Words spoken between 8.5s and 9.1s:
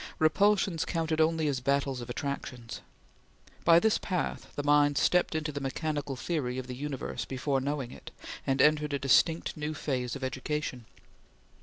entered a